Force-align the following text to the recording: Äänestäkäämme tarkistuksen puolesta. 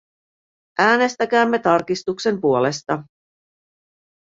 Äänestäkäämme 0.79 1.59
tarkistuksen 1.59 2.41
puolesta. 2.41 3.03